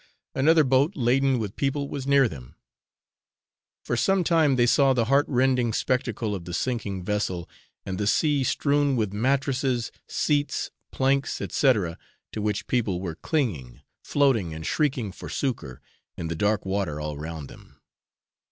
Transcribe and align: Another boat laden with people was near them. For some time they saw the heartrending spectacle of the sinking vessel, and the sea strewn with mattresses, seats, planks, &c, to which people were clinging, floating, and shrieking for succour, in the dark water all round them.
Another 0.33 0.63
boat 0.63 0.95
laden 0.95 1.37
with 1.37 1.55
people 1.55 1.87
was 1.87 2.07
near 2.07 2.27
them. 2.27 2.55
For 3.83 3.95
some 3.95 4.23
time 4.23 4.55
they 4.55 4.65
saw 4.65 4.93
the 4.93 5.05
heartrending 5.05 5.73
spectacle 5.73 6.33
of 6.33 6.45
the 6.45 6.55
sinking 6.55 7.03
vessel, 7.03 7.47
and 7.85 7.99
the 7.99 8.07
sea 8.07 8.43
strewn 8.43 8.95
with 8.95 9.13
mattresses, 9.13 9.91
seats, 10.07 10.71
planks, 10.89 11.35
&c, 11.51 11.73
to 12.31 12.41
which 12.41 12.65
people 12.65 12.99
were 12.99 13.13
clinging, 13.13 13.81
floating, 14.03 14.55
and 14.55 14.65
shrieking 14.65 15.11
for 15.11 15.29
succour, 15.29 15.81
in 16.17 16.29
the 16.29 16.35
dark 16.35 16.65
water 16.65 16.99
all 16.99 17.15
round 17.15 17.47
them. 17.47 17.79